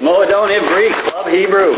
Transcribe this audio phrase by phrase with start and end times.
[0.00, 1.72] Moadon Ivri, Club Hebrew.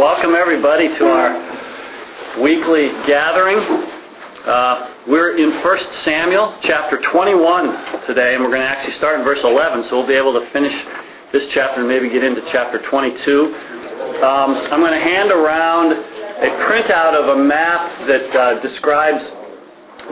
[0.00, 3.58] Welcome everybody to our weekly gathering.
[3.58, 9.24] Uh, we're in 1 Samuel chapter 21 today, and we're going to actually start in
[9.24, 10.72] verse 11, so we'll be able to finish
[11.30, 13.44] this chapter and maybe get into chapter 22.
[13.44, 19.30] Um, I'm going to hand around a printout of a map that uh, describes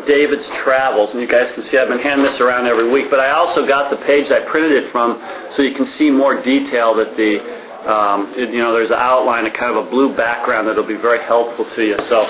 [0.05, 3.07] David's travels, and you guys can see I've been handing this around every week.
[3.11, 5.17] But I also got the page I printed it from,
[5.57, 6.95] so you can see more detail.
[6.95, 7.41] That the
[7.89, 11.01] um, it, you know there's an outline, a kind of a blue background that'll be
[11.01, 11.97] very helpful to you.
[12.09, 12.27] So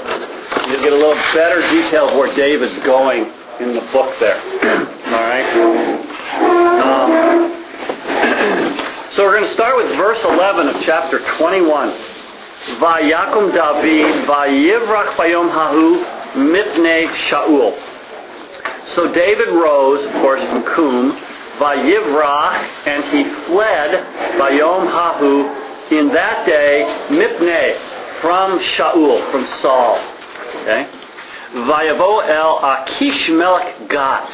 [0.69, 3.25] you'll get a little better detail of where David's going
[3.61, 4.37] in the book there.
[5.17, 5.47] All right.
[6.83, 7.57] Um,
[9.17, 11.89] so we're going to start with verse 11 of chapter 21.
[12.81, 16.05] Vayakum David, Vayivrach Bayom Hahu,
[16.37, 17.73] Mipnei Shaul.
[18.95, 21.13] So David rose, of course, from Kum,
[21.59, 23.91] Vayivrach, and he fled
[24.39, 29.97] Bayom Hahu in that day, Mipnei, from Shaul, from Saul.
[30.63, 30.89] Okay?
[31.55, 34.31] Vayavo el Akish Melech Gath.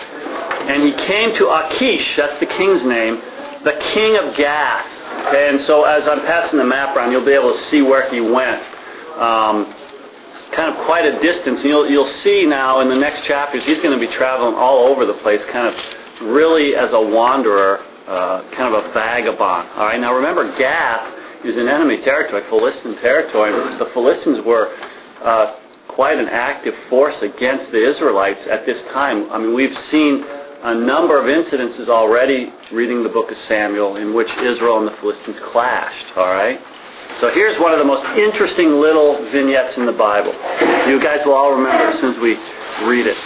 [0.68, 3.20] And he came to Akish, that's the king's name,
[3.64, 4.86] the king of Gath.
[5.28, 8.10] Okay, and so as I'm passing the map around, you'll be able to see where
[8.10, 8.62] he went.
[9.20, 9.74] Um,
[10.54, 11.60] kind of quite a distance.
[11.60, 14.86] And you'll, you'll see now in the next chapters, he's going to be traveling all
[14.88, 19.70] over the place, kind of really as a wanderer, uh, kind of a vagabond.
[19.76, 23.52] All right, now remember, Gath is an enemy territory, Philistine territory.
[23.78, 24.72] The Philistines were
[25.22, 25.56] uh,
[25.88, 29.30] quite an active force against the Israelites at this time.
[29.30, 30.24] I mean, we've seen
[30.62, 34.96] a number of incidences already reading the book of Samuel in which Israel and the
[35.00, 36.16] Philistines clashed.
[36.16, 36.60] All right?
[37.20, 40.32] So here's one of the most interesting little vignettes in the Bible.
[40.88, 42.34] You guys will all remember as soon as we
[42.86, 43.16] read it.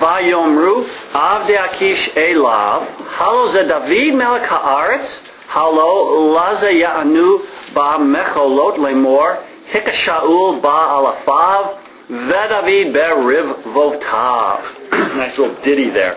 [0.00, 2.86] Vayomru avde Akish elav
[3.18, 11.78] halo ze David melech haaretz halo laze ya'anu ba mecholot lemor hika Shaul ba alafav
[12.08, 14.60] vedavid beriv votav.
[15.16, 16.16] nice little ditty there.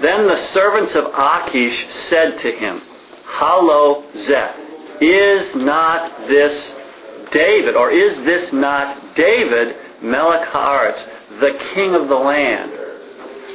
[0.00, 2.82] Then the servants of Akish said to him,
[3.38, 4.63] Halo zeh.
[5.00, 6.72] Is not this
[7.32, 12.72] David, or is this not David, Melech Haaretz, the king of the land?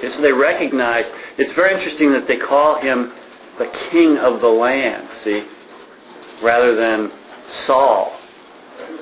[0.04, 1.06] And so they recognize,
[1.38, 3.12] it's very interesting that they call him
[3.58, 5.44] the king of the land, see,
[6.42, 7.12] rather than
[7.66, 8.18] Saul.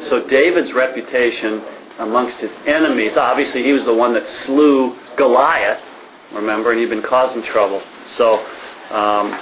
[0.09, 1.63] So David's reputation
[1.99, 5.81] amongst his enemies, obviously he was the one that slew Goliath,
[6.33, 7.81] remember, and he'd been causing trouble.
[8.17, 8.45] So
[8.91, 9.39] um,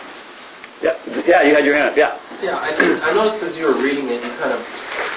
[0.84, 0.96] yeah,
[1.28, 1.98] yeah, you had your hand up.
[1.98, 2.20] Yeah.
[2.44, 4.60] Yeah, I, I noticed as you were reading it, you kind of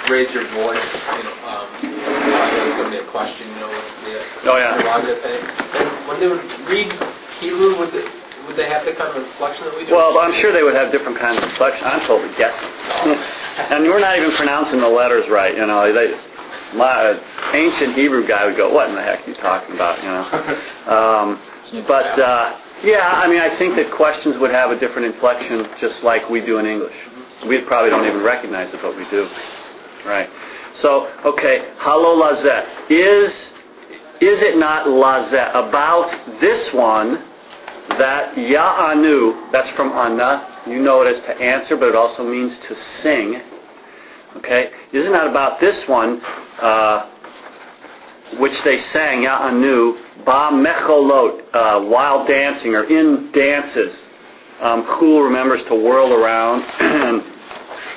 [0.07, 0.79] raised your voice.
[0.79, 4.57] You know, um, there was going to be a question, you know, with the oh,
[4.57, 4.79] yeah.
[4.79, 5.43] interrogative thing.
[5.43, 6.95] And when they would read
[7.43, 8.07] Hebrew, would they,
[8.47, 9.99] would they have the kind of inflection that we do?
[9.99, 11.85] Well, I'm sure they would have different kinds of inflection.
[11.91, 12.71] I'm totally guessing.
[13.75, 15.59] and we're not even pronouncing the letters right.
[15.59, 16.15] You know, they,
[16.79, 17.19] my
[17.53, 20.27] ancient Hebrew guy would go, "What in the heck are you talking about?" You know.
[20.89, 21.43] Um,
[21.87, 22.15] but.
[22.15, 26.29] Uh, yeah, I mean, I think that questions would have a different inflection just like
[26.31, 26.95] we do in English.
[27.47, 29.29] We probably don't even recognize it, but we do.
[30.07, 30.29] Right.
[30.81, 32.91] So, okay, halo lazet.
[32.91, 33.33] Is,
[34.21, 37.25] is it not lazet about this one
[37.99, 42.57] that ya'anu, that's from anna, you know it as to answer, but it also means
[42.69, 43.41] to sing.
[44.37, 44.71] Okay?
[44.93, 46.21] Is it not about this one,
[46.61, 47.11] uh,
[48.39, 53.95] which they sang, ya'anu, Ba Mecholot, uh, while dancing or in dances.
[54.61, 57.23] Um, Chul remembers to whirl around, and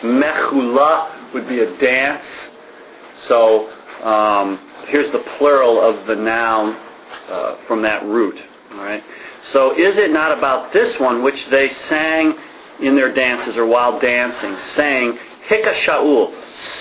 [0.22, 2.26] Mechula would be a dance.
[3.28, 3.70] So
[4.04, 6.76] um, here's the plural of the noun
[7.30, 8.40] uh, from that root.
[8.72, 9.04] All right.
[9.52, 12.34] So is it not about this one which they sang
[12.82, 15.18] in their dances or while dancing, saying,
[15.50, 16.34] Hika Shaul,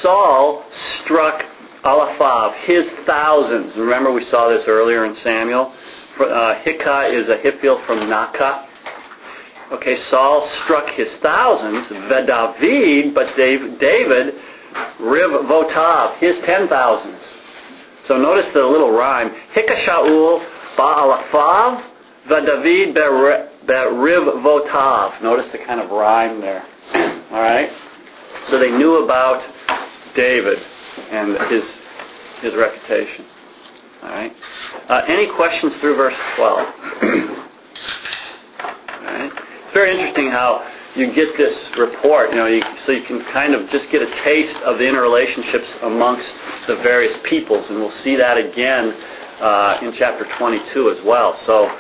[0.02, 0.64] Saul
[1.02, 1.44] struck
[1.84, 3.74] Alafav, his thousands.
[3.76, 5.72] Remember we saw this earlier in Samuel.
[6.18, 8.66] Uh, Hika is a Hiphil from Naka.
[9.72, 14.34] Okay, Saul struck his thousands, Vedavid, but David,
[15.00, 17.21] Riv Votav, his ten thousands.
[18.09, 19.30] So notice the little rhyme.
[19.54, 20.44] Hika Shaul
[20.77, 21.84] Ba'alafav,
[22.28, 25.22] Vedavid Beriv Votav.
[25.22, 26.65] Notice the kind of rhyme there.
[27.30, 27.71] All right?
[28.48, 29.47] So they knew about
[30.15, 30.59] David
[31.10, 31.65] and his
[32.42, 33.25] his reputation.
[34.03, 34.33] All right.
[34.89, 36.59] Uh, any questions through verse 12?
[36.59, 36.66] All
[39.04, 39.33] right.
[39.65, 40.66] It's very interesting how
[40.97, 44.10] you get this report, you know, you, so you can kind of just get a
[44.25, 46.33] taste of the interrelationships amongst
[46.66, 48.92] the various peoples, and we'll see that again
[49.41, 51.39] uh, in chapter 22 as well.
[51.47, 51.71] So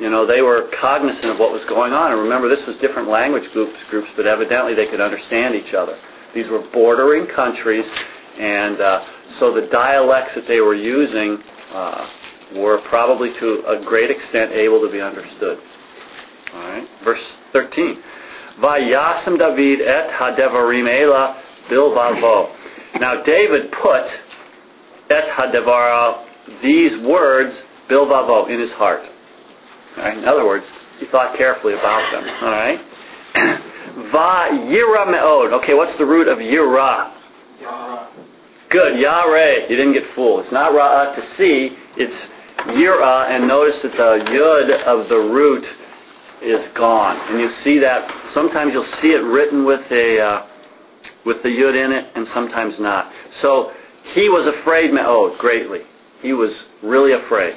[0.00, 2.12] You know, they were cognizant of what was going on.
[2.12, 5.98] And remember, this was different language groups, groups but evidently they could understand each other.
[6.34, 7.84] These were bordering countries,
[8.38, 9.04] and uh,
[9.38, 11.38] so the dialects that they were using
[11.72, 12.06] uh,
[12.56, 15.58] were probably to a great extent able to be understood.
[16.52, 17.22] All right, verse
[17.52, 18.02] 13.
[18.60, 20.10] Vayasam David et.
[23.00, 24.06] Now David put
[25.10, 26.26] et hadevara
[26.62, 27.56] these words
[27.88, 29.02] bilvavo in his heart.
[29.96, 30.18] All right?
[30.18, 30.66] In other words,
[30.98, 32.24] he thought carefully about them.
[32.42, 32.80] All right.
[34.12, 35.52] Va yira me'od.
[35.62, 37.12] Okay, what's the root of yira?
[38.70, 39.68] Good, yare.
[39.68, 40.44] You didn't get fooled.
[40.44, 41.76] It's not ra'ah to see.
[41.96, 42.28] It's
[42.68, 45.66] yira, and notice that the yud of the root
[46.40, 47.16] is gone.
[47.30, 50.46] And you see that sometimes you'll see it written with a uh,
[51.26, 53.12] with the yud in it, and sometimes not.
[53.40, 53.72] So
[54.14, 55.80] he was afraid me'od greatly.
[56.22, 57.56] He was really afraid.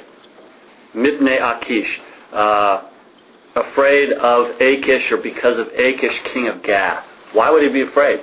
[0.96, 1.90] Mipne Akish.
[2.32, 2.88] Uh,
[3.54, 7.04] afraid of Achish or because of Achish, king of Gath.
[7.32, 8.20] Why would he be afraid?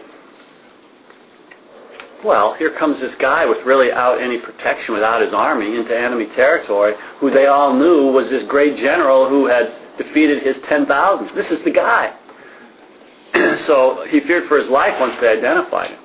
[2.23, 6.27] Well, here comes this guy with really out any protection without his army into enemy
[6.35, 11.33] territory, who they all knew was this great general who had defeated his 10,000s.
[11.33, 12.13] This is the guy.
[13.65, 15.99] so he feared for his life once they identified him.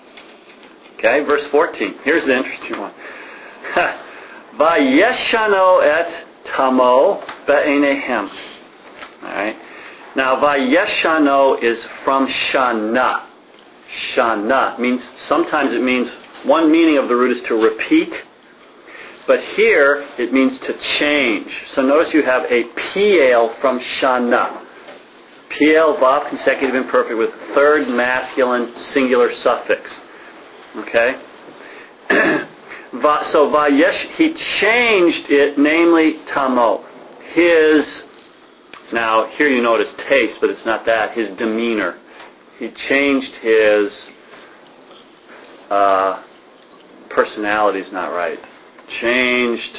[0.98, 1.96] Okay, verse 14.
[2.04, 2.92] Here's the interesting one.
[4.58, 8.30] Vayeshano et tamo be'enehem.
[9.22, 9.56] Alright?
[10.16, 13.26] Now, Vayeshano is from Shana.
[14.15, 16.11] Shana means, sometimes it means,
[16.44, 18.12] one meaning of the root is to repeat,
[19.27, 21.50] but here it means to change.
[21.75, 24.62] So notice you have a Piel from Shana.
[25.50, 29.91] Piel, Vav consecutive imperfect with third masculine singular suffix.
[30.77, 31.17] Okay?
[32.11, 36.85] so Vayesh, he changed it, namely Tamo.
[37.33, 38.05] His
[38.93, 41.17] now, here you notice taste, but it's not that.
[41.17, 41.99] His demeanor.
[42.58, 43.93] He changed his
[45.70, 46.23] uh,
[47.11, 48.38] personality is not right.
[49.00, 49.79] Changed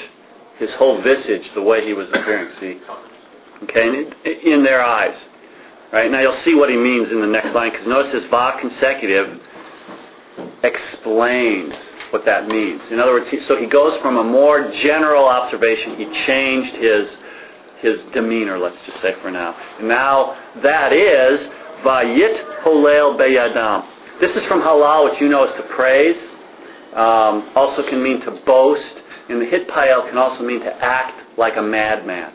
[0.58, 2.52] his whole visage, the way he was appearing.
[2.60, 2.80] See,
[3.64, 4.10] okay,
[4.46, 5.18] in their eyes.
[5.92, 8.58] Right now, you'll see what he means in the next line because notice this va
[8.60, 9.40] consecutive
[10.64, 11.74] explains
[12.10, 12.82] what that means.
[12.92, 15.96] In other words, he, so he goes from a more general observation.
[15.96, 17.10] He changed his
[17.80, 19.56] his demeanor, let's just say for now.
[19.82, 21.48] Now, that is
[21.84, 24.20] Vayit Holel Beyadam.
[24.20, 26.18] This is from halal, which you know is to praise.
[26.94, 29.02] Um, also can mean to boast.
[29.30, 32.34] And the hit hitpael can also mean to act like a madman.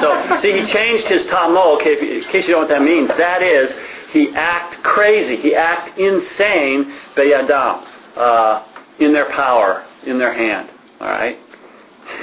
[0.00, 3.08] So, see, he changed his tamo, okay, in case you don't know what that means.
[3.08, 3.70] That is,
[4.12, 7.86] he act crazy, he act insane, beyadam,
[8.16, 8.64] uh,
[8.98, 10.70] in their power, in their hand.
[11.00, 11.38] All right?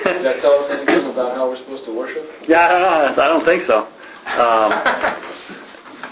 [0.04, 2.24] Does that tell us anything about how we're supposed to worship?
[2.48, 3.24] Yeah, I don't know.
[3.24, 3.88] I don't think so.
[4.28, 4.72] Um,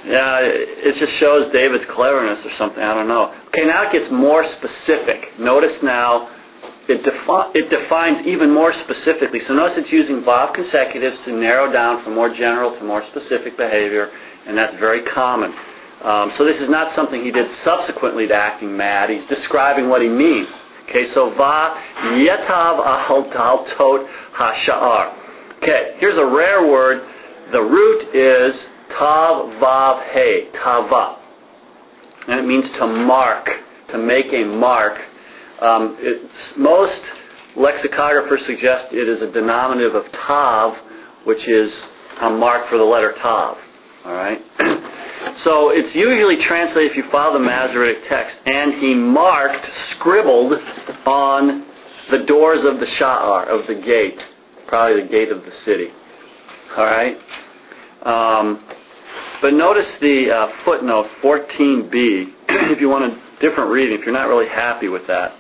[0.06, 2.82] yeah, it just shows David's cleverness or something.
[2.82, 3.34] I don't know.
[3.48, 5.40] Okay, now it gets more specific.
[5.40, 6.30] Notice now
[6.88, 9.40] it, defi- it defines even more specifically.
[9.48, 13.58] So notice it's using Vav consecutives to narrow down from more general to more specific
[13.58, 14.12] behavior,
[14.46, 15.54] and that's very common.
[16.04, 19.10] Um, so this is not something he did subsequently to acting mad.
[19.10, 20.50] He's describing what he means.
[20.88, 21.82] Okay, so va
[22.14, 23.68] yetav ahal tot
[24.38, 25.58] hasha'ar.
[25.58, 27.02] Okay, here's a rare word.
[27.52, 28.68] The root is
[28.98, 31.18] tav vav he, tava.
[32.28, 33.50] And it means to mark,
[33.90, 35.00] to make a mark.
[35.62, 35.98] Um,
[36.58, 37.02] most
[37.56, 40.76] lexicographers suggest it is a denominative of tav,
[41.26, 41.72] which is
[42.22, 43.58] a mark for the letter tav.
[44.06, 44.42] All right?
[45.44, 50.54] So it's usually translated, if you follow the Masoretic text, and he marked, scribbled
[51.06, 51.66] on
[52.12, 54.20] the doors of the Sha'ar, of the gate,
[54.68, 55.88] probably the gate of the city.
[56.78, 57.18] All right?
[58.04, 58.64] Um,
[59.46, 61.94] but notice the uh, footnote 14b,
[62.50, 65.36] if you want a different reading, if you're not really happy with that.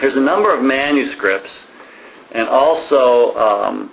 [0.00, 1.52] There's a number of manuscripts,
[2.32, 3.92] and also um,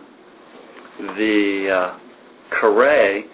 [1.15, 1.99] the uh,
[2.59, 3.25] Karae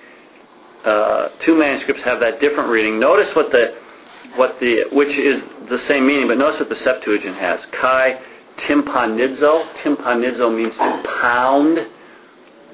[0.83, 2.99] uh, two manuscripts have that different reading.
[2.99, 3.77] Notice what the
[4.35, 7.61] what the which is the same meaning, but notice what the Septuagint has.
[7.79, 8.19] Kai
[8.57, 9.75] timpanidzo.
[9.77, 11.77] Timpanidzo means to pound.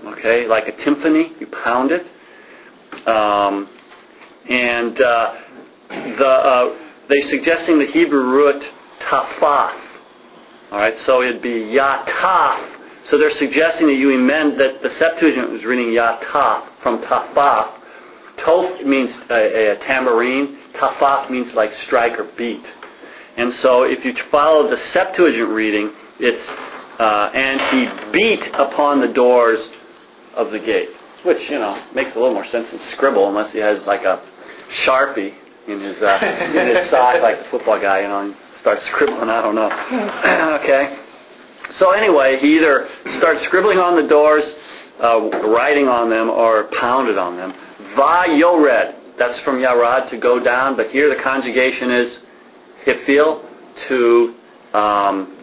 [0.06, 2.08] Okay, like a timpani, you pound it.
[3.06, 3.70] Um,
[4.50, 5.34] and uh,
[6.24, 6.76] uh,
[7.10, 8.64] they suggesting the Hebrew root
[9.02, 9.82] tafath.
[10.72, 12.74] All right, so it'd be yataf.
[13.10, 17.78] So they're suggesting that you amend that the Septuagint was reading yataf from tafath
[18.40, 20.58] Toph means a, a, tambourine.
[20.76, 22.64] Tafaf means like strike or beat.
[23.36, 26.50] And so if you follow the Septuagint reading, it's
[27.00, 29.60] uh, and he beat upon the doors
[30.36, 30.90] of the gate.
[31.24, 34.22] Which, you know, makes a little more sense than scribble unless he has like a
[34.86, 35.34] Sharpie
[35.68, 39.30] in his, uh, in his sock like the football guy, you know, and starts scribbling,
[39.30, 39.70] I don't know.
[40.62, 40.98] okay?
[41.78, 44.46] So anyway, he either starts scribbling on the doors,
[45.04, 45.20] uh,
[45.50, 47.54] writing on them, or pounded on them.
[47.96, 52.20] Va yored, that's from yarad to go down, but here the conjugation is
[52.86, 53.44] hifil
[53.88, 54.36] to
[54.74, 55.37] um,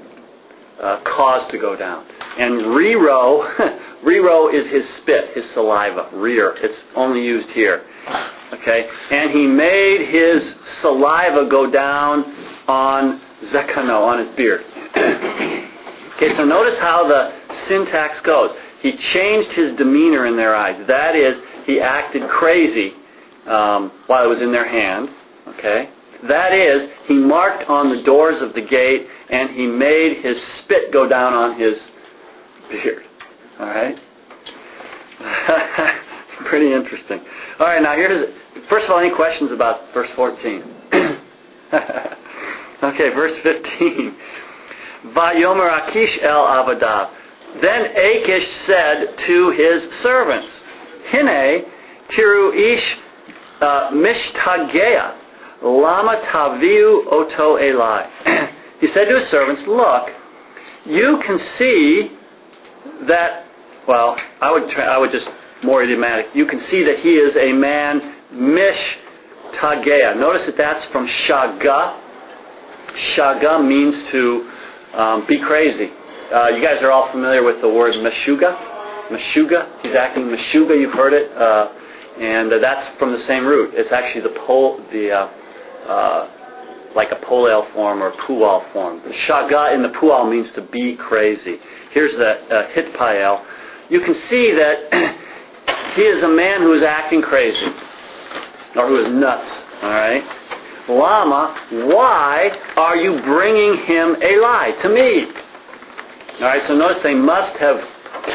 [0.83, 2.07] uh, cause to go down.
[2.39, 3.43] And rero,
[4.05, 6.57] rero is his spit, his saliva, rear.
[6.59, 7.85] It's only used here.
[8.53, 8.89] Okay?
[9.11, 12.25] And he made his saliva go down
[12.69, 14.65] on zekano, on his beard.
[16.17, 17.33] okay, so notice how the
[17.69, 18.51] syntax goes.
[18.81, 20.85] He changed his demeanor in their eyes.
[20.89, 22.93] That is, he acted crazy
[23.47, 25.09] um, while it was in their hand.
[25.49, 25.89] Okay?
[26.29, 30.91] That is, he marked on the doors of the gate and he made his spit
[30.93, 31.77] go down on his
[32.71, 33.05] beard.
[33.61, 33.99] All right?
[36.47, 37.21] Pretty interesting.
[37.61, 38.33] All right, now here's
[38.69, 40.63] first of all, any questions about verse 14?
[42.83, 44.17] okay, verse 15.
[45.09, 47.11] Vayomer Akish el Avadav.
[47.61, 50.49] Then Achish said to his servants,
[51.11, 51.65] Hine
[52.09, 52.97] tiru ish
[53.61, 55.24] uh, mishtagea
[55.63, 58.51] lama taviu oto elai.
[58.81, 60.11] he said to his servants, Look,
[60.85, 62.11] you can see
[63.07, 63.47] that.
[63.87, 65.29] Well, I would try, I would just
[65.63, 66.27] more idiomatic.
[66.35, 68.99] You can see that he is a man mish
[69.55, 70.17] tagea.
[70.17, 72.01] Notice that that's from shaga.
[73.17, 74.51] Shaga means to
[74.95, 75.91] um, be crazy.
[76.33, 79.11] Uh, you guys are all familiar with the word meshuga.
[79.11, 79.83] Meshuga.
[79.83, 80.81] He's acting meshuga.
[80.81, 81.73] You've heard it, uh,
[82.19, 83.73] and uh, that's from the same root.
[83.75, 85.13] It's actually the pol the
[85.89, 86.29] uh,
[86.95, 89.03] like a polel form or pual form.
[89.05, 91.57] The shaga in the pual means to be crazy.
[91.91, 93.45] Here's the uh, hitpael.
[93.91, 95.17] You can see that
[95.97, 97.67] he is a man who is acting crazy
[98.77, 99.51] or who is nuts.
[99.83, 100.23] All right.
[100.89, 105.27] Lama, why are you bringing him a lie to me?
[106.41, 107.81] All right, so notice they must have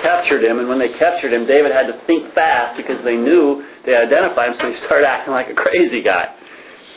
[0.02, 3.64] captured him, and when they captured him, David had to think fast because they knew
[3.86, 6.34] they identified him, so he started acting like a crazy guy.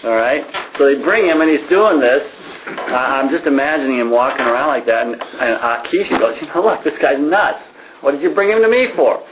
[0.04, 0.44] All right,
[0.76, 2.22] so they bring him, and he's doing this.
[2.66, 6.62] Uh, I'm just imagining him walking around like that, and, and Akish goes, "You know,
[6.62, 7.62] look, this guy's nuts.
[8.00, 9.22] What did you bring him to me for?"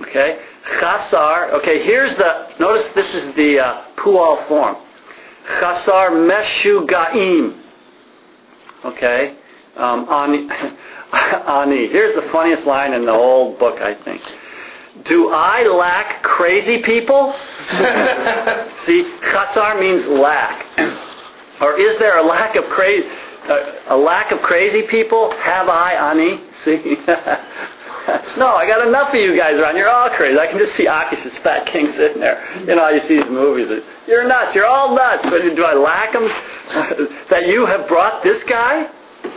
[0.00, 0.40] Okay,
[0.80, 1.52] chasar.
[1.60, 2.48] Okay, here's the.
[2.58, 4.76] Notice this is the uh, pual form.
[5.60, 7.62] Chasar meshu ga'im.
[8.86, 9.36] Okay,
[9.76, 10.48] um, ani.
[11.46, 11.88] ani.
[11.88, 14.20] Here's the funniest line in the whole book, I think.
[15.04, 17.34] Do I lack crazy people?
[18.86, 20.64] See, chasar means lack.
[21.60, 23.06] or is there a lack of crazy,
[23.48, 25.32] uh, a lack of crazy people?
[25.42, 26.40] Have I, ani?
[26.64, 26.96] See.
[28.38, 29.76] no, I got enough of you guys around.
[29.76, 30.38] You're all crazy.
[30.38, 32.42] I can just see Akish's fat king sitting there.
[32.60, 33.68] You know, you see these movies.
[34.06, 34.54] You're nuts.
[34.54, 35.24] You're all nuts.
[35.24, 36.26] But do I lack them?
[37.30, 38.86] that you have brought this guy?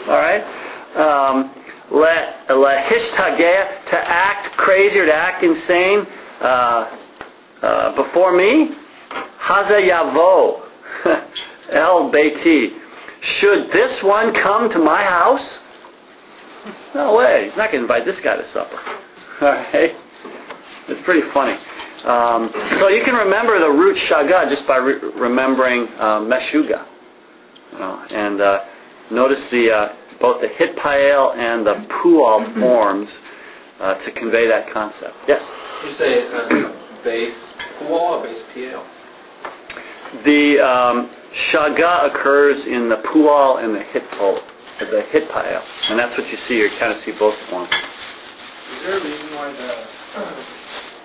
[0.08, 0.44] All right.
[0.96, 1.51] Um,
[1.91, 6.05] let hishtagea to act crazy or to act insane
[6.41, 6.98] uh,
[7.62, 8.69] uh, before me.
[9.41, 10.62] Haza yavo
[11.72, 12.77] el beiti.
[13.22, 15.48] Should this one come to my house?
[16.96, 17.46] No way.
[17.46, 18.77] He's not going to invite this guy to supper.
[19.41, 19.96] All right.
[20.88, 21.58] It's pretty funny.
[22.03, 26.86] Um, so you can remember the root shaga just by re- remembering uh, meshuga.
[27.74, 28.63] Know, and uh,
[29.12, 33.10] notice the uh, both the hitpael and the pual forms
[33.80, 35.16] uh, to convey that concept.
[35.28, 35.42] Yes?
[35.86, 37.36] You say uh, base
[37.80, 38.86] pual or base pl?
[40.26, 41.10] The um,
[41.52, 44.40] shaga occurs in the pual and the hitpol,
[44.80, 46.56] the hitpael, and that's what you see.
[46.56, 47.70] You kind of see both forms.
[47.70, 50.60] Is there a reason why the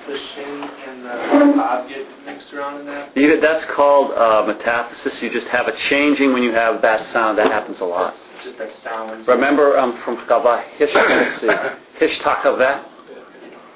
[0.07, 3.17] the shin and the bob get mixed around in that?
[3.17, 5.21] You, that's called uh, metathesis.
[5.23, 7.39] You just have a changing when you have that sound.
[7.39, 8.15] That happens a lot.
[8.45, 9.27] Just that sound.
[9.27, 11.47] Remember um, from Chava, Hish, let's see,
[12.01, 12.85] Hishtachaveh?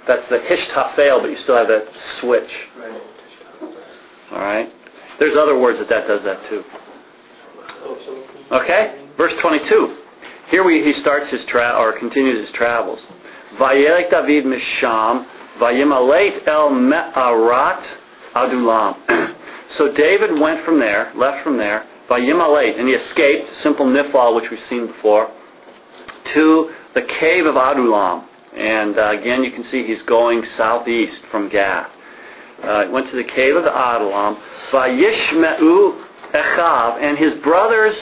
[0.06, 1.86] That's the Hishtafel, but you still have that
[2.20, 2.50] switch.
[2.78, 3.00] Right.
[4.32, 4.68] All right?
[5.18, 6.62] There's other words that that does that too.
[8.52, 9.08] Okay?
[9.16, 9.96] Verse 22.
[10.50, 13.00] Here we, he starts his tra- or continues his travels.
[13.58, 15.26] Vayelek David Misham,
[15.58, 17.84] Vayimaleit El Me'arat
[18.34, 19.34] Adulam.
[19.76, 24.50] so David went from there, left from there, Vayimaleit, and he escaped, simple nifal, which
[24.50, 25.30] we've seen before,
[26.32, 28.24] to the cave of Adulam.
[28.56, 31.90] And uh, again, you can see he's going southeast from Gath.
[32.62, 34.40] Uh, he went to the cave of Adulam.
[34.70, 37.94] Vayishme'u Echav, and his brothers,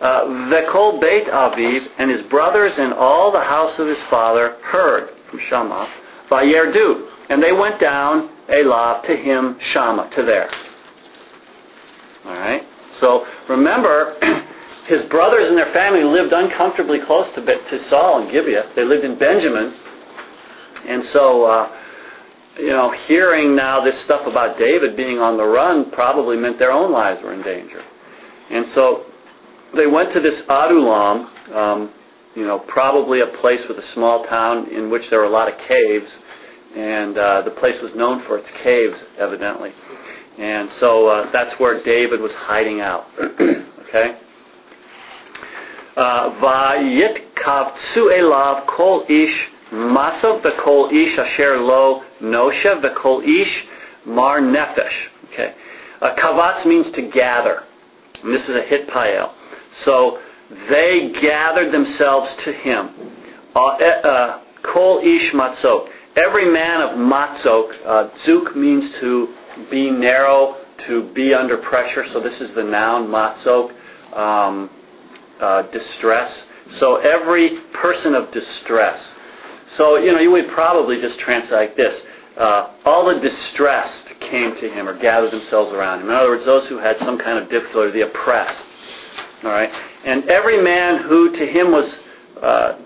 [0.00, 5.10] uh, Vekol Beit Aviv, and his brothers and all the house of his father heard
[5.30, 5.88] from Shammah.
[6.30, 7.08] Vayerdu.
[7.30, 10.50] And they went down Elav to him, Shama, to there.
[12.26, 12.62] Alright?
[13.00, 14.16] So remember,
[14.86, 18.70] his brothers and their family lived uncomfortably close to, to Saul and Gibeah.
[18.76, 19.74] They lived in Benjamin.
[20.86, 21.68] And so, uh,
[22.58, 26.72] you know, hearing now this stuff about David being on the run probably meant their
[26.72, 27.82] own lives were in danger.
[28.50, 29.06] And so
[29.74, 31.90] they went to this Adullam, um,
[32.34, 35.52] you know, probably a place with a small town in which there were a lot
[35.52, 36.10] of caves,
[36.76, 39.72] and uh, the place was known for its caves, evidently.
[40.38, 43.06] And so uh, that's where David was hiding out.
[43.20, 44.18] okay?
[45.96, 53.64] Uh, Vayitkavtsu elav kol ish matzov v'kol ish asher lo noshev v'kol ish
[54.04, 55.06] mar nefesh.
[55.32, 55.54] Okay?
[56.02, 57.62] Uh, kavatz means to gather.
[58.22, 59.32] And this is a hitpael.
[59.84, 60.18] So
[60.68, 62.90] they gathered themselves to him.
[63.54, 65.88] Uh, uh, kol ish matzok.
[66.16, 69.34] Every man of matzok, uh, zuk means to
[69.70, 70.56] be narrow,
[70.86, 72.04] to be under pressure.
[72.12, 73.72] So this is the noun matzok,
[74.16, 74.70] um,
[75.40, 76.30] uh, distress.
[76.78, 79.00] So every person of distress.
[79.76, 81.94] So you know you would probably just translate like this:
[82.36, 86.10] uh, all the distressed came to him or gathered themselves around him.
[86.10, 88.66] In other words, those who had some kind of difficulty, the oppressed.
[89.44, 89.70] All right,
[90.04, 91.92] and every man who to him was,
[92.42, 92.78] uh,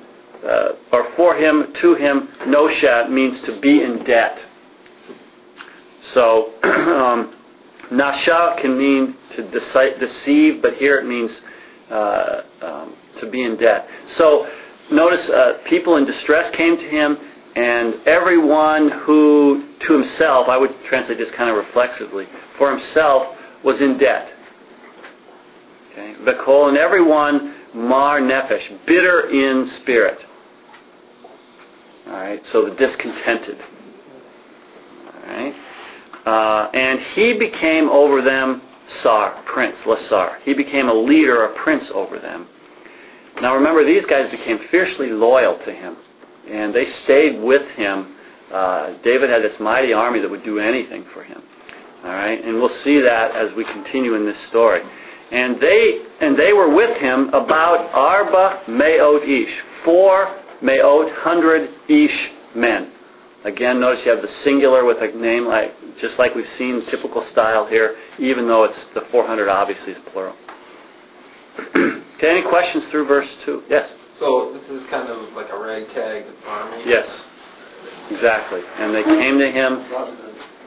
[0.45, 4.39] uh, or for him, to him, noshat means to be in debt.
[6.15, 7.35] So, um,
[7.91, 11.31] nasha can mean to deceive, but here it means
[11.91, 13.89] uh, um, to be in debt.
[14.17, 14.47] So,
[14.91, 17.19] notice uh, people in distress came to him,
[17.57, 23.81] and everyone who, to himself, I would translate this kind of reflexively, for himself was
[23.81, 24.33] in debt.
[25.93, 26.15] Okay?
[26.23, 30.19] V'kol, and everyone mar nefesh, bitter in spirit.
[32.07, 33.59] All right, so the discontented.
[35.07, 35.55] All right,
[36.29, 38.61] uh, and he became over them
[39.03, 40.41] Sar, prince, Lasar.
[40.43, 42.47] He became a leader, a prince over them.
[43.41, 45.97] Now remember, these guys became fiercely loyal to him,
[46.51, 48.15] and they stayed with him.
[48.53, 51.43] Uh, David had this mighty army that would do anything for him.
[52.05, 54.83] All right, and we'll see that as we continue in this story.
[55.31, 62.31] And they and they were with him about arba meot ish, four meot hundred ish
[62.55, 62.93] men.
[63.45, 67.25] Again, notice you have the singular with a name like just like we've seen typical
[67.31, 70.35] style here, even though it's the 400 obviously is plural.
[71.77, 73.63] okay, any questions through verse two?
[73.69, 73.89] Yes.
[74.19, 76.83] So this is kind of like a ragtag army.
[76.87, 77.09] Yes.
[78.11, 78.61] Exactly.
[78.79, 79.85] And they came to him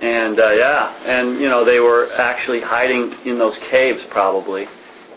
[0.02, 4.66] and uh, yeah, and you know they were actually hiding in those caves probably,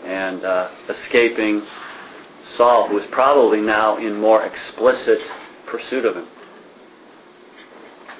[0.05, 1.63] and uh, escaping
[2.55, 5.19] Saul, who was probably now in more explicit
[5.65, 6.27] pursuit of him.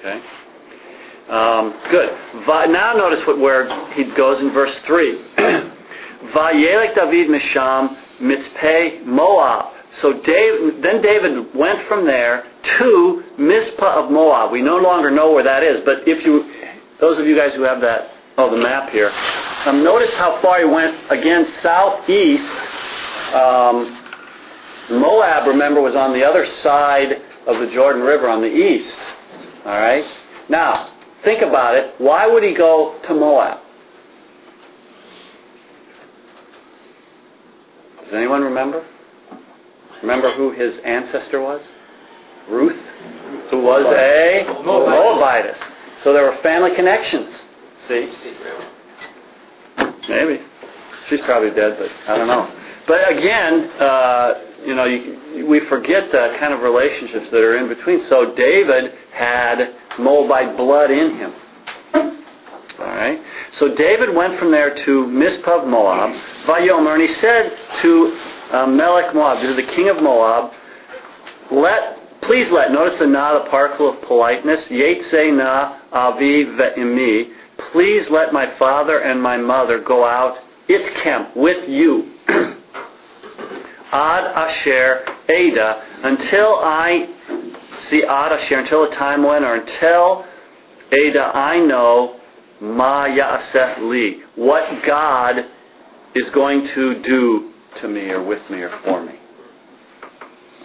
[0.06, 0.22] Okay.
[1.30, 2.10] Um, good.
[2.48, 5.20] Now notice what where he goes in verse three.
[6.36, 9.74] Vayelek David Misham Mitzpeh Moab.
[10.02, 12.44] So Dave, then David went from there
[12.78, 14.52] to Mizpah of Moab.
[14.52, 16.52] We no longer know where that is, but if you,
[17.00, 19.10] those of you guys who have that, oh, the map here,
[19.66, 22.44] um, notice how far he went again southeast.
[23.34, 24.02] Um,
[25.00, 28.96] Moab, remember, was on the other side of the Jordan River on the east.
[29.66, 30.04] All right.
[30.50, 31.96] Now, think about it.
[31.98, 33.60] Why would he go to Moab?
[38.04, 38.86] Does anyone remember?
[40.02, 41.62] Remember who his ancestor was?
[42.48, 42.80] Ruth,
[43.50, 45.58] who was a Moabitess.
[46.04, 47.34] So there were family connections.
[47.88, 48.12] See?
[50.08, 50.42] Maybe.
[51.10, 52.65] She's probably dead, but I don't know.
[52.88, 54.34] But again, uh,
[54.66, 58.08] you know, you, we forget the kind of relationships that are in between.
[58.10, 61.34] So David had Moabite blood in him.
[61.94, 63.20] All right.
[63.54, 66.12] So David went from there to Mizpah of Moab,
[66.46, 68.20] Vayomer, and he said to
[68.52, 70.52] uh, Melech Moab, to the king of Moab,
[71.52, 77.32] let, please let, notice the na, the particle of politeness, Yetse na avi ve'imi,
[77.72, 82.12] please let my father and my mother go out itkem, with you,
[83.96, 87.08] ad asher ada, until I,
[87.90, 90.26] see ad asher, until a time when, or until
[90.92, 92.20] ada I know
[92.60, 95.46] ma ya'aseh li, what God
[96.14, 99.14] is going to do to me or with me or for me.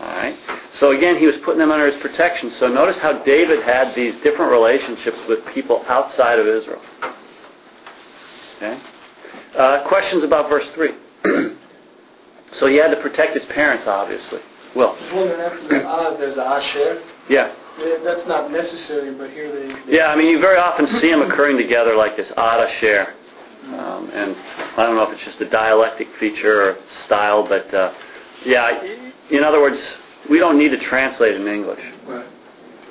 [0.00, 0.36] Alright?
[0.78, 2.52] So again, he was putting them under his protection.
[2.58, 6.80] So notice how David had these different relationships with people outside of Israel.
[8.56, 8.80] Okay?
[9.58, 10.90] Uh, questions about verse 3.
[12.60, 14.40] so he had to protect his parents, obviously.
[14.76, 14.96] Well,
[16.18, 17.02] there's a Asher.
[17.28, 17.54] Yeah.
[18.04, 19.74] That's not necessary, but here they.
[19.90, 23.14] they Yeah, I mean, you very often see them occurring together like this ada share.
[23.64, 24.36] Um, and
[24.76, 27.92] I don't know if it's just a dialectic feature or style, but uh,
[28.44, 28.82] yeah,
[29.30, 29.78] in other words,
[30.28, 31.80] we don't need to translate in English.
[32.06, 32.26] Right.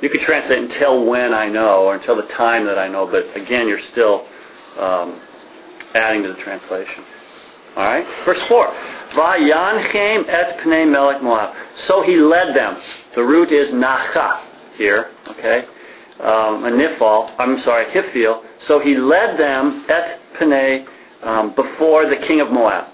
[0.01, 3.35] You could translate until when I know, or until the time that I know, but
[3.35, 4.25] again, you're still
[4.79, 5.21] um,
[5.93, 7.03] adding to the translation.
[7.75, 8.67] All right, verse four.
[9.13, 11.55] Vayanchem et pnei melech Moab.
[11.87, 12.77] So he led them.
[13.15, 14.41] The root is nacha
[14.77, 15.11] here.
[15.29, 15.65] Okay,
[16.19, 17.31] um, a nifal.
[17.39, 18.43] I'm sorry, hifil.
[18.61, 20.85] So he led them et pnei
[21.23, 22.85] um, before the king of Moab.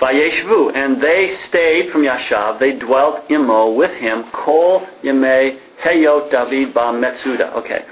[0.00, 2.58] Vayeshvu, and they stayed from Yashav.
[2.58, 4.24] They dwelt imo with him.
[4.32, 7.54] Kol yemei heyot David ba metzuda.
[7.54, 7.84] Okay,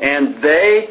[0.00, 0.88] and they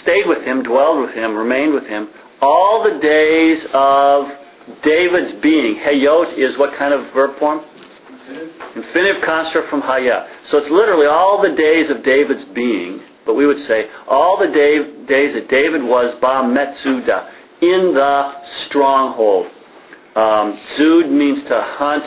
[0.00, 2.08] stayed with him, dwelled with him, remained with him
[2.42, 4.26] all the days of
[4.82, 5.76] David's being.
[5.76, 7.64] Hayot is what kind of verb form?
[8.76, 10.28] Infinitive construct from haya.
[10.50, 13.00] So it's literally all the days of David's being.
[13.26, 18.32] But we would say all the day, days that David was ba metzuda in the
[18.64, 19.46] stronghold.
[20.16, 22.04] Um, Zud means to hunt,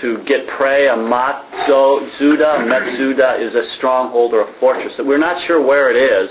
[0.00, 0.88] to get prey.
[0.88, 4.94] A matzuda, metzuda is a stronghold or a fortress.
[4.98, 6.30] We're not sure where it is.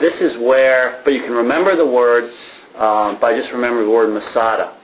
[0.00, 2.32] This is where, but you can remember the word
[2.78, 4.76] um, by just remember the word Masada,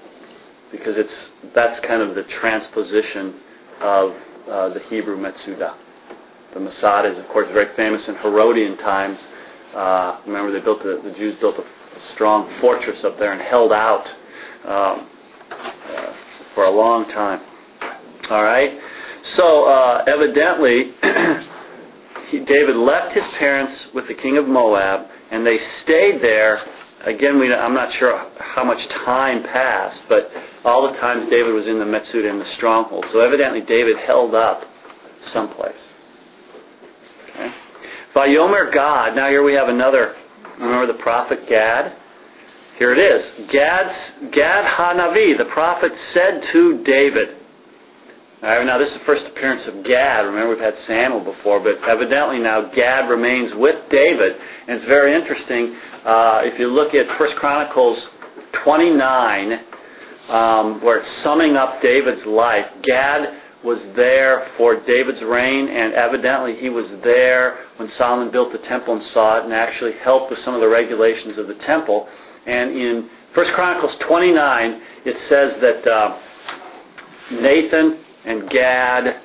[0.70, 3.34] because it's that's kind of the transposition
[3.80, 4.10] of
[4.50, 5.74] uh, the Hebrew Metzuda.
[6.52, 9.18] The Masada is, of course, very famous in Herodian times.
[9.74, 13.40] Uh, remember, they built the, the Jews built a, a, strong fortress up there and
[13.40, 14.06] held out.
[14.64, 15.08] Um,
[15.50, 16.12] uh,
[16.54, 17.40] for a long time.
[18.30, 18.78] All right.
[19.36, 20.92] So uh, evidently,
[22.30, 26.60] he, David left his parents with the king of Moab, and they stayed there.
[27.06, 30.30] Again, we, I'm not sure how much time passed, but
[30.64, 33.04] all the times David was in the Metzuda in the stronghold.
[33.12, 34.62] So evidently, David held up
[35.32, 35.76] someplace.
[37.30, 37.54] Okay.
[38.14, 39.14] Vayomer God.
[39.14, 40.14] Now here we have another.
[40.58, 41.96] Remember the prophet Gad.
[42.78, 43.50] Here it is.
[43.50, 43.94] Gad's,
[44.32, 47.36] Gad Hanavi, the prophet, said to David.
[48.44, 50.26] Right, now, this is the first appearance of Gad.
[50.26, 54.36] Remember, we've had Samuel before, but evidently now Gad remains with David.
[54.68, 55.74] And it's very interesting.
[56.04, 58.06] Uh, if you look at 1 Chronicles
[58.62, 59.60] 29,
[60.28, 66.56] um, where it's summing up David's life, Gad was there for David's reign, and evidently
[66.56, 70.40] he was there when Solomon built the temple and saw it and actually helped with
[70.40, 72.06] some of the regulations of the temple.
[72.44, 76.18] And in 1 Chronicles 29, it says that uh,
[77.40, 79.20] Nathan and Gad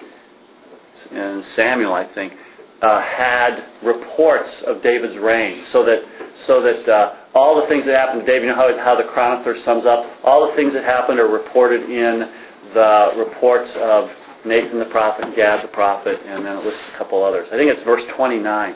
[1.11, 2.33] and Samuel, I think,
[2.81, 5.99] uh, had reports of David's reign, so that
[6.47, 9.07] so that uh, all the things that happened to David, you know how, how the
[9.09, 12.29] chronicler sums up, all the things that happened are reported in
[12.73, 14.09] the reports of
[14.45, 17.47] Nathan the prophet, and Gad the prophet, and then it lists a couple others.
[17.51, 18.75] I think it's verse 29.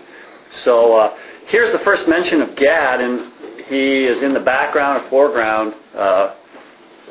[0.66, 1.16] So uh,
[1.48, 3.32] here's the first mention of Gad, and
[3.68, 6.36] he is in the background or foreground uh,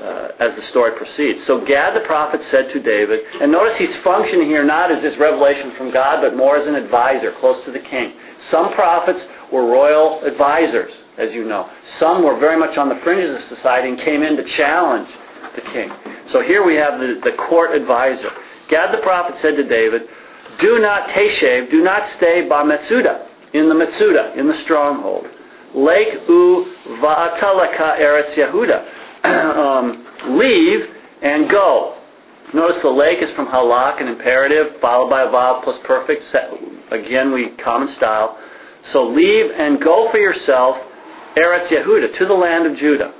[0.01, 1.47] uh, as the story proceeds.
[1.47, 5.19] So Gad the prophet said to David, and notice he's functioning here not as this
[5.19, 8.13] revelation from God, but more as an advisor close to the king.
[8.51, 9.21] Some prophets
[9.53, 11.69] were royal advisors, as you know.
[11.99, 15.09] Some were very much on the fringes of society and came in to challenge
[15.55, 15.91] the king.
[16.33, 18.31] So here we have the, the court advisor.
[18.69, 20.03] Gad the prophet said to David,
[20.61, 25.27] Do not teshev, do not stay by Metzuda, in the Metzuda, in the stronghold.
[25.75, 26.67] Lake u
[27.01, 29.02] va'atalaka eretz Yehuda.
[29.25, 30.81] um, leave
[31.23, 31.99] and go.
[32.55, 36.25] Notice the lake is from halak, an imperative, followed by a vav plus perfect.
[36.91, 38.39] Again, we common style.
[38.93, 40.77] So leave and go for yourself,
[41.37, 43.15] Eretz Yehuda, to the land of Judah.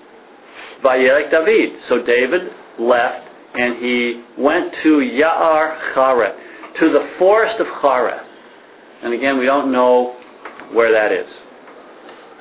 [0.83, 1.81] Vayelek David.
[1.89, 6.37] So David left and he went to Ya'ar Chareth,
[6.81, 8.25] to the forest of Chareth.
[9.03, 10.17] And again, we don't know
[10.73, 11.31] where that is.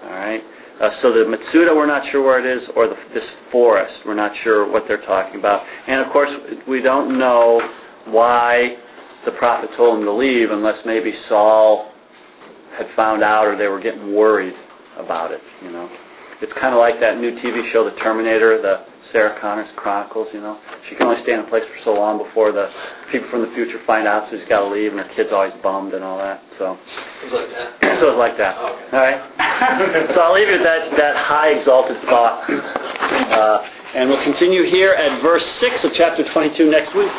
[0.03, 0.43] All right.
[0.81, 4.15] Uh, so the Metzuda, we're not sure where it is, or the, this forest, we're
[4.15, 5.63] not sure what they're talking about.
[5.87, 6.31] And of course,
[6.67, 7.61] we don't know
[8.05, 8.77] why
[9.23, 11.91] the prophet told him to leave, unless maybe Saul
[12.75, 14.55] had found out, or they were getting worried
[14.97, 15.41] about it.
[15.63, 15.87] You know,
[16.41, 20.27] it's kind of like that new TV show, The Terminator, the Sarah Connor's Chronicles.
[20.33, 22.69] You know, she can only stay in a place for so long before the
[23.11, 25.53] people from the future find out, so she's got to leave, and her kid's always
[25.61, 26.41] bummed and all that.
[26.57, 26.77] So
[27.23, 27.99] It's like that.
[27.99, 28.55] so it's like that.
[28.57, 28.97] Oh, okay.
[28.97, 30.09] All right.
[30.15, 32.49] so I'll leave you with that, that high exalted thought.
[32.49, 37.11] Uh, and we'll continue here at verse 6 of chapter 22 next week.